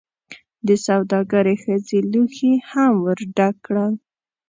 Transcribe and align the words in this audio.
دسوداګرې 0.67 1.55
ښځې 1.63 1.99
لوښي 2.11 2.53
هم 2.69 2.93
ورډک 3.05 3.55
کړل. 3.65 3.93